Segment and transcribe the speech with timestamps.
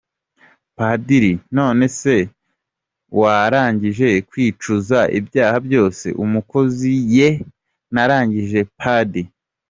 [0.77, 2.15] Padiri :"None se
[3.19, 7.39] warangije kwicuza ibyaha byose???" Umukozi: "Yeee,
[7.93, 9.23] narangije Padi.